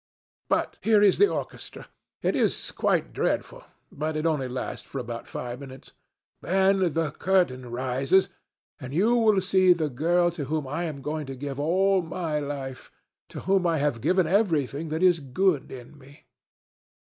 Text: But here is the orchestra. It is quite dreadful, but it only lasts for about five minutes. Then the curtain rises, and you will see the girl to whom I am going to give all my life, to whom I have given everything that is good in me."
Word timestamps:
But 0.49 0.79
here 0.81 1.03
is 1.03 1.19
the 1.19 1.27
orchestra. 1.27 1.87
It 2.23 2.35
is 2.35 2.71
quite 2.71 3.13
dreadful, 3.13 3.65
but 3.91 4.17
it 4.17 4.25
only 4.25 4.47
lasts 4.47 4.87
for 4.89 4.97
about 4.97 5.27
five 5.27 5.59
minutes. 5.59 5.91
Then 6.41 6.79
the 6.95 7.11
curtain 7.11 7.69
rises, 7.69 8.29
and 8.79 8.95
you 8.95 9.13
will 9.15 9.39
see 9.41 9.73
the 9.73 9.89
girl 9.91 10.31
to 10.31 10.45
whom 10.45 10.65
I 10.67 10.85
am 10.85 11.03
going 11.03 11.27
to 11.27 11.35
give 11.35 11.59
all 11.59 12.01
my 12.01 12.39
life, 12.39 12.91
to 13.29 13.41
whom 13.41 13.67
I 13.67 13.77
have 13.77 14.01
given 14.01 14.25
everything 14.25 14.89
that 14.89 15.03
is 15.03 15.19
good 15.19 15.71
in 15.71 15.95
me." 15.99 16.25